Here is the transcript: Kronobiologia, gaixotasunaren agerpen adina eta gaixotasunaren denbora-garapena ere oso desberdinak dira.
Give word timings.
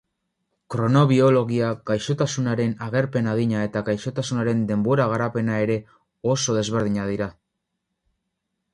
Kronobiologia, 0.75 1.67
gaixotasunaren 1.89 2.73
agerpen 2.87 3.31
adina 3.35 3.61
eta 3.67 3.85
gaixotasunaren 3.91 4.67
denbora-garapena 4.73 5.63
ere 5.69 5.79
oso 6.35 6.61
desberdinak 6.61 7.17
dira. 7.17 7.33